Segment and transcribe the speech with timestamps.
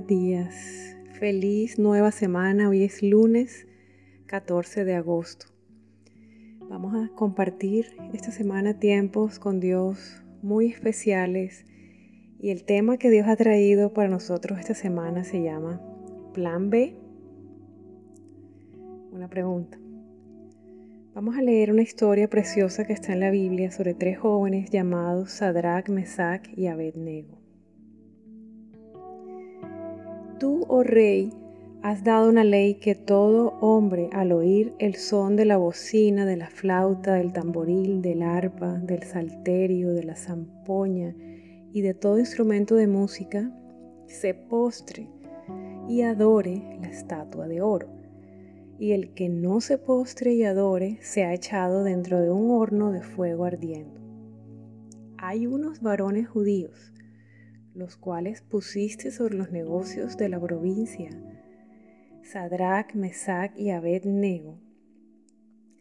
[0.00, 0.96] días.
[1.18, 2.70] Feliz nueva semana.
[2.70, 3.66] Hoy es lunes
[4.26, 5.46] 14 de agosto.
[6.70, 11.66] Vamos a compartir esta semana tiempos con Dios muy especiales
[12.40, 15.82] y el tema que Dios ha traído para nosotros esta semana se llama
[16.32, 16.96] Plan B.
[19.12, 19.78] Una pregunta.
[21.14, 25.32] Vamos a leer una historia preciosa que está en la Biblia sobre tres jóvenes llamados
[25.32, 27.41] Sadrach, Mesach y Abednego.
[30.42, 31.32] Tú, oh rey,
[31.82, 36.36] has dado una ley que todo hombre al oír el son de la bocina, de
[36.36, 41.14] la flauta, del tamboril, del arpa, del salterio, de la zampoña
[41.72, 43.52] y de todo instrumento de música,
[44.08, 45.08] se postre
[45.88, 47.86] y adore la estatua de oro
[48.80, 52.90] y el que no se postre y adore se ha echado dentro de un horno
[52.90, 54.00] de fuego ardiendo.
[55.18, 56.91] Hay unos varones judíos,
[57.74, 61.10] los cuales pusiste sobre los negocios de la provincia,
[62.22, 64.58] Sadrach, Mesach y Abed-Nego.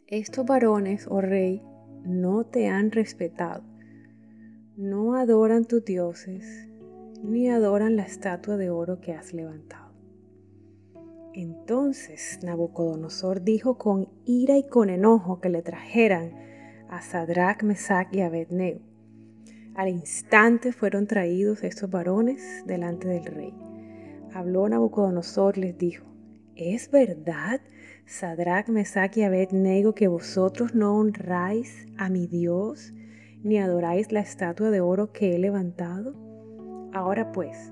[0.08, 1.62] Estos varones, oh rey,
[2.04, 3.64] no te han respetado,
[4.76, 6.68] no adoran tus dioses,
[7.24, 9.92] ni adoran la estatua de oro que has levantado.
[11.34, 16.34] Entonces Nabucodonosor dijo con ira y con enojo que le trajeran
[16.90, 18.91] a Sadrach, Mesach y Abednego.
[19.74, 23.54] Al instante fueron traídos estos varones delante del rey.
[24.34, 26.06] Habló Nabucodonosor, les dijo,
[26.56, 27.62] ¿es verdad,
[28.06, 32.94] Sadrach, Mesach y Abednego, que vosotros no honráis a mi Dios,
[33.44, 36.16] ni adoráis la estatua de oro que he levantado?
[36.94, 37.72] Ahora pues,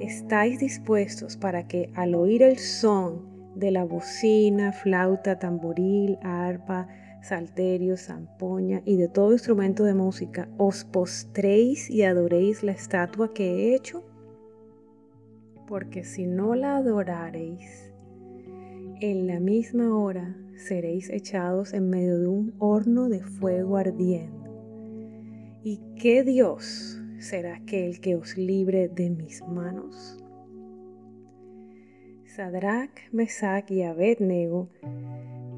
[0.00, 6.88] estáis dispuestos para que al oír el son de la bocina, flauta, tamboril, arpa,
[7.22, 13.44] salterio, zampoña y de todo instrumento de música, os postréis y adoréis la estatua que
[13.44, 14.04] he hecho?
[15.66, 17.92] Porque si no la adorareis,
[19.00, 24.38] en la misma hora seréis echados en medio de un horno de fuego ardiendo.
[25.62, 30.18] ¿Y qué Dios será aquel que os libre de mis manos?
[32.24, 34.68] Sadrach, Mesach y Abednego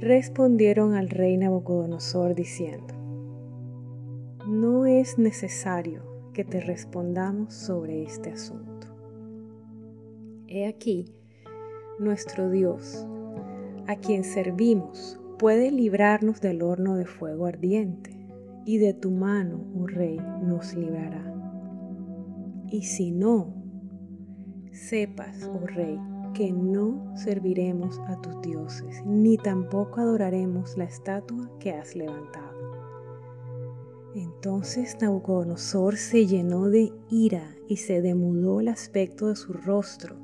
[0.01, 2.95] respondieron al rey Nabucodonosor diciendo,
[4.47, 6.03] No es necesario
[6.33, 8.89] que te respondamos sobre este asunto.
[10.49, 11.15] He aquí,
[11.99, 13.07] nuestro Dios,
[13.87, 18.21] a quien servimos, puede librarnos del horno de fuego ardiente,
[18.65, 21.25] y de tu mano, oh rey, nos librará.
[22.69, 23.55] Y si no,
[24.71, 25.99] sepas, oh rey,
[26.33, 32.51] que no serviremos a tus dioses, ni tampoco adoraremos la estatua que has levantado.
[34.15, 40.17] Entonces Nabucodonosor se llenó de ira y se demudó el aspecto de su rostro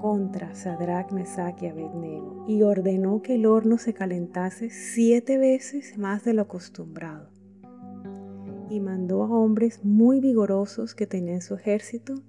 [0.00, 6.24] contra Sadrach, Mesach y Abednego y ordenó que el horno se calentase siete veces más
[6.24, 7.28] de lo acostumbrado
[8.70, 12.22] y mandó a hombres muy vigorosos que tenían su ejército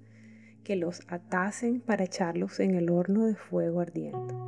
[0.62, 4.42] que los atasen para echarlos en el horno de fuego ardiendo.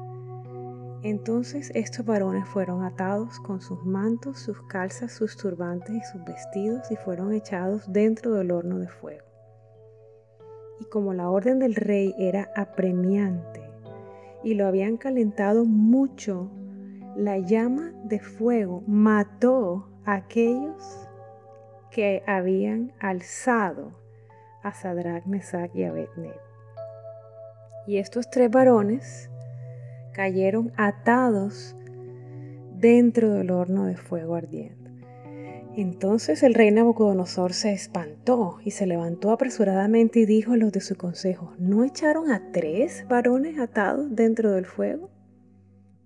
[1.03, 6.91] Entonces estos varones fueron atados con sus mantos, sus calzas, sus turbantes y sus vestidos
[6.91, 9.27] y fueron echados dentro del horno de fuego.
[10.81, 13.61] Y como la orden del rey era apremiante
[14.43, 16.51] y lo habían calentado mucho,
[17.17, 21.09] la llama de fuego mató a aquellos
[21.91, 24.04] que habían alzado
[24.65, 26.41] a Sadrach, Mesach y Abednego.
[27.87, 29.31] Y estos tres varones
[30.13, 31.77] cayeron atados
[32.73, 34.91] dentro del horno de fuego ardiente.
[35.77, 40.81] Entonces el rey Nabucodonosor se espantó y se levantó apresuradamente y dijo a los de
[40.81, 45.11] su consejo, ¿no echaron a tres varones atados dentro del fuego?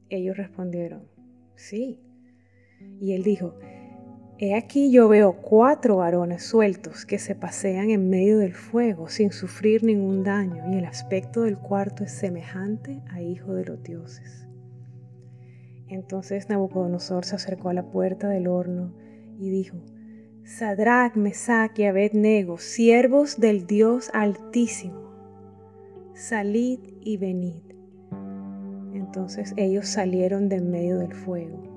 [0.08, 1.06] Ellos respondieron,
[1.54, 2.00] sí.
[2.98, 3.56] Y él dijo,
[4.41, 9.32] He aquí yo veo cuatro varones sueltos que se pasean en medio del fuego sin
[9.32, 14.46] sufrir ningún daño, y el aspecto del cuarto es semejante a hijo de los dioses.
[15.88, 18.94] Entonces Nabucodonosor se acercó a la puerta del horno
[19.40, 19.79] y dijo,
[20.44, 25.11] Sadrach, Mesach y Abednego, siervos del Dios Altísimo,
[26.14, 27.62] salid y venid.
[28.94, 31.68] Entonces ellos salieron de en medio del fuego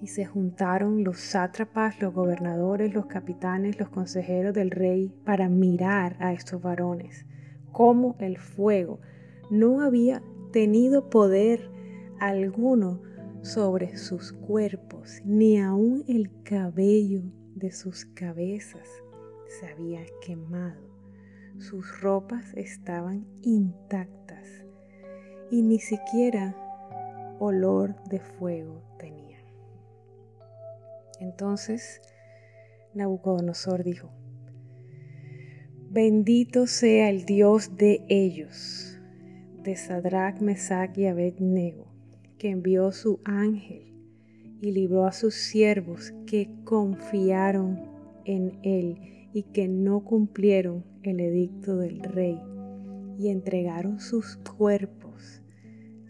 [0.00, 6.16] y se juntaron los sátrapas, los gobernadores, los capitanes, los consejeros del rey para mirar
[6.20, 7.26] a estos varones,
[7.72, 9.00] como el fuego
[9.50, 10.22] no había
[10.52, 11.70] tenido poder
[12.20, 13.00] alguno
[13.42, 17.22] sobre sus cuerpos, ni aun el cabello
[17.54, 18.88] de sus cabezas
[19.46, 20.84] se había quemado.
[21.58, 24.66] sus ropas estaban intactas
[25.50, 26.54] y ni siquiera
[27.38, 29.15] olor de fuego tenían.
[31.20, 32.00] Entonces
[32.94, 34.10] Nabucodonosor dijo,
[35.90, 38.98] Bendito sea el Dios de ellos,
[39.62, 41.86] de Sadrach, Mesach y Abednego,
[42.38, 43.94] que envió su ángel
[44.60, 47.80] y libró a sus siervos que confiaron
[48.24, 52.40] en él y que no cumplieron el edicto del rey
[53.18, 55.42] y entregaron sus cuerpos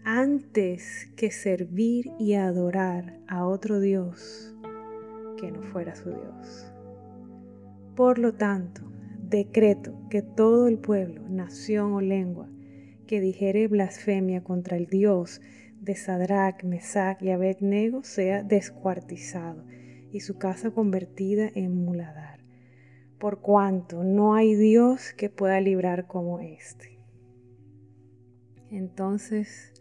[0.03, 4.55] antes que servir y adorar a otro Dios
[5.37, 6.71] que no fuera su Dios.
[7.95, 8.81] Por lo tanto,
[9.21, 12.49] decreto que todo el pueblo, nación o lengua
[13.07, 15.41] que dijere blasfemia contra el Dios
[15.79, 19.63] de Sadrach, Mesach y Abednego sea descuartizado
[20.11, 22.39] y su casa convertida en muladar,
[23.19, 26.99] por cuanto no hay Dios que pueda librar como éste.
[28.69, 29.73] Entonces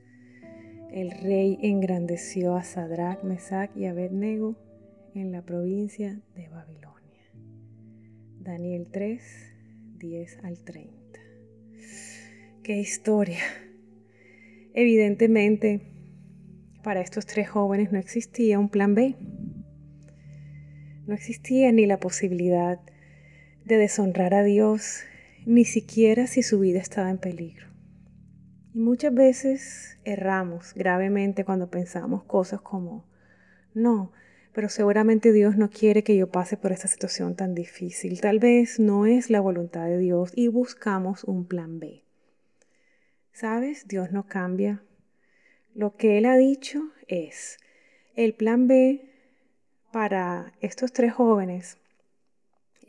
[0.91, 4.55] el rey engrandeció a Sadrach, Mesach y Abednego
[5.21, 7.25] en la provincia de Babilonia.
[8.39, 9.23] Daniel 3,
[9.99, 10.93] 10 al 30.
[12.63, 13.41] ¡Qué historia!
[14.75, 15.81] Evidentemente,
[16.83, 19.17] para estos tres jóvenes no existía un plan B.
[21.07, 22.79] No existía ni la posibilidad
[23.65, 25.01] de deshonrar a Dios,
[25.47, 27.69] ni siquiera si su vida estaba en peligro.
[28.75, 33.07] Y muchas veces erramos gravemente cuando pensamos cosas como,
[33.73, 34.13] no,
[34.57, 38.23] pero seguramente Dios no quiere que yo pase por esta situación tan difícil.
[38.23, 42.05] Tal vez no es la voluntad de Dios y buscamos un plan B.
[43.35, 43.87] ¿Sabes?
[43.87, 44.83] Dios no cambia.
[45.75, 47.59] Lo que Él ha dicho es,
[48.15, 49.11] el plan B
[49.93, 51.77] para estos tres jóvenes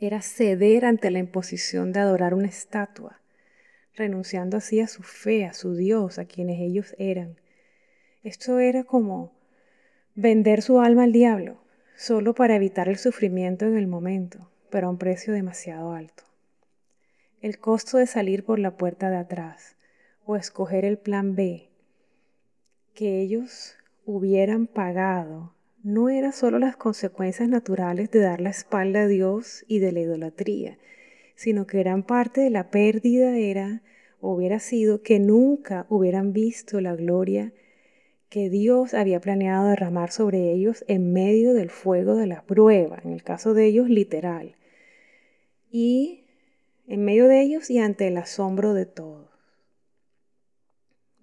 [0.00, 3.20] era ceder ante la imposición de adorar una estatua,
[3.94, 7.36] renunciando así a su fe, a su Dios, a quienes ellos eran.
[8.22, 9.37] Esto era como
[10.20, 11.58] vender su alma al diablo,
[11.94, 16.24] solo para evitar el sufrimiento en el momento, pero a un precio demasiado alto.
[17.40, 19.76] El costo de salir por la puerta de atrás
[20.26, 21.68] o escoger el plan B
[22.94, 23.76] que ellos
[24.06, 25.54] hubieran pagado
[25.84, 30.00] no era solo las consecuencias naturales de dar la espalda a Dios y de la
[30.00, 30.78] idolatría,
[31.36, 33.82] sino que gran parte de la pérdida era
[34.20, 37.52] o hubiera sido que nunca hubieran visto la gloria
[38.28, 43.12] que Dios había planeado derramar sobre ellos en medio del fuego de la prueba, en
[43.12, 44.56] el caso de ellos literal,
[45.70, 46.24] y
[46.86, 49.28] en medio de ellos y ante el asombro de todos.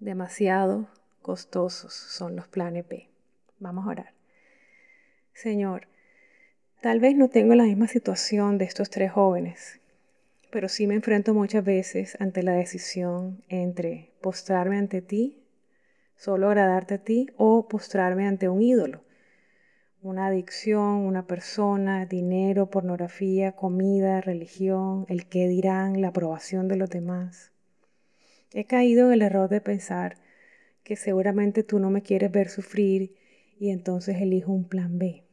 [0.00, 0.88] Demasiado
[1.22, 3.08] costosos son los planes B.
[3.58, 4.14] Vamos a orar.
[5.32, 5.88] Señor,
[6.80, 9.80] tal vez no tengo la misma situación de estos tres jóvenes,
[10.50, 15.45] pero sí me enfrento muchas veces ante la decisión entre postrarme ante ti
[16.16, 19.04] solo agradarte a ti o postrarme ante un ídolo.
[20.02, 26.90] Una adicción, una persona, dinero, pornografía, comida, religión, el qué dirán, la aprobación de los
[26.90, 27.52] demás.
[28.52, 30.16] He caído en el error de pensar
[30.84, 33.16] que seguramente tú no me quieres ver sufrir
[33.58, 35.24] y entonces elijo un plan B.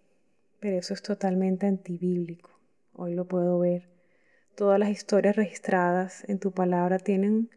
[0.60, 2.50] Pero eso es totalmente antibíblico.
[2.94, 3.90] Hoy lo puedo ver.
[4.56, 7.50] Todas las historias registradas en tu palabra tienen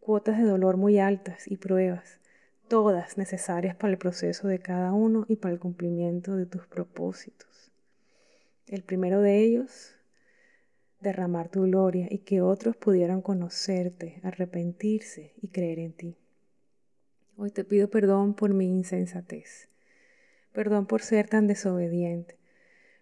[0.00, 2.21] cuotas de dolor muy altas y pruebas
[2.72, 7.70] todas necesarias para el proceso de cada uno y para el cumplimiento de tus propósitos.
[8.66, 9.94] El primero de ellos,
[10.98, 16.16] derramar tu gloria y que otros pudieran conocerte, arrepentirse y creer en ti.
[17.36, 19.68] Hoy te pido perdón por mi insensatez,
[20.54, 22.38] perdón por ser tan desobediente,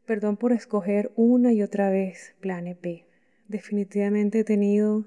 [0.04, 3.06] perdón por escoger una y otra vez plan P.
[3.46, 5.06] Definitivamente he tenido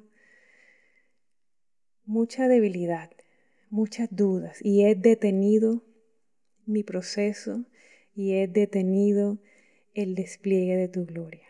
[2.06, 3.10] mucha debilidad
[3.74, 5.84] muchas dudas y he detenido
[6.68, 7.66] mi proceso
[8.16, 9.40] y he detenido
[9.96, 11.48] el despliegue de tu gloria.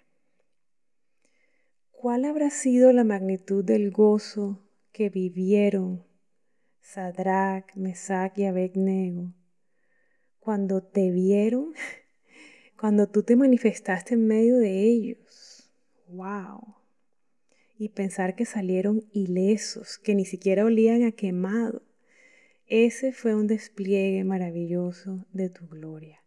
[1.92, 6.06] ¿Cuál habrá sido la magnitud del gozo que vivieron
[6.80, 9.34] Sadrach, Mesach y Abednego
[10.39, 11.74] cuando te vieron,
[12.80, 15.70] cuando tú te manifestaste en medio de ellos?
[16.08, 16.75] ¡Wow!
[17.77, 21.82] Y pensar que salieron ilesos, que ni siquiera olían a quemado
[22.75, 26.24] ese fue un despliegue maravilloso de tu gloria.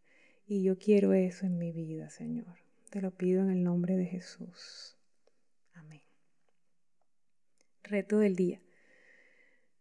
[0.47, 2.59] Y yo quiero eso en mi vida, Señor.
[2.89, 4.97] Te lo pido en el nombre de Jesús.
[5.75, 6.03] Amén.
[7.83, 8.61] Reto del día.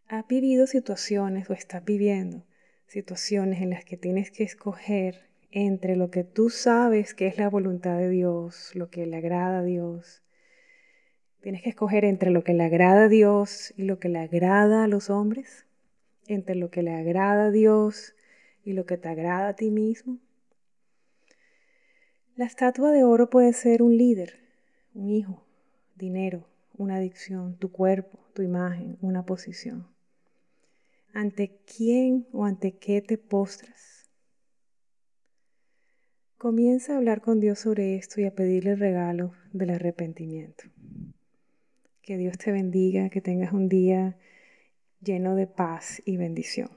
[0.08, 2.48] ¿Has vivido situaciones o estás viviendo
[2.88, 7.48] situaciones en las que tienes que escoger entre lo que tú sabes que es la
[7.48, 10.24] voluntad de Dios, lo que le agrada a Dios,
[11.46, 14.84] Tienes que escoger entre lo que le agrada a Dios y lo que le agrada
[14.84, 15.65] a los hombres,
[16.28, 18.16] entre lo que le agrada a Dios
[18.64, 20.20] y lo que te agrada a ti mismo.
[22.36, 24.40] La estatua de oro puede ser un líder,
[24.94, 25.46] un hijo,
[25.96, 29.88] dinero, una adicción, tu cuerpo, tu imagen, una posición.
[31.14, 34.10] ¿Ante quién o ante qué te postras?
[36.38, 40.66] Comienza a hablar con Dios sobre esto y a pedirle el regalo del arrepentimiento.
[42.02, 44.18] Que Dios te bendiga, que tengas un día
[45.06, 46.70] lleno de paz y bendición.